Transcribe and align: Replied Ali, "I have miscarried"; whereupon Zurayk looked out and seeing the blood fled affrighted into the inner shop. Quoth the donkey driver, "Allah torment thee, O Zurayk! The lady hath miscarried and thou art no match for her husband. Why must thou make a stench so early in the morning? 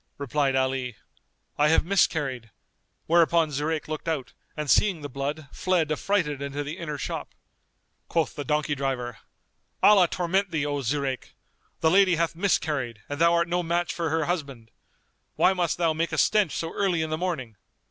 Replied 0.17 0.55
Ali, 0.55 0.95
"I 1.59 1.67
have 1.67 1.85
miscarried"; 1.85 2.49
whereupon 3.05 3.51
Zurayk 3.51 3.87
looked 3.87 4.07
out 4.07 4.33
and 4.57 4.67
seeing 4.67 5.01
the 5.01 5.09
blood 5.09 5.47
fled 5.51 5.91
affrighted 5.91 6.41
into 6.41 6.63
the 6.63 6.79
inner 6.79 6.97
shop. 6.97 7.35
Quoth 8.07 8.33
the 8.33 8.43
donkey 8.43 8.73
driver, 8.73 9.19
"Allah 9.83 10.07
torment 10.07 10.49
thee, 10.49 10.65
O 10.65 10.81
Zurayk! 10.81 11.35
The 11.81 11.91
lady 11.91 12.15
hath 12.15 12.35
miscarried 12.35 13.03
and 13.09 13.21
thou 13.21 13.31
art 13.35 13.47
no 13.47 13.61
match 13.61 13.93
for 13.93 14.09
her 14.09 14.25
husband. 14.25 14.71
Why 15.35 15.53
must 15.53 15.77
thou 15.77 15.93
make 15.93 16.11
a 16.11 16.17
stench 16.17 16.53
so 16.57 16.73
early 16.73 17.03
in 17.03 17.11
the 17.11 17.15
morning? 17.19 17.55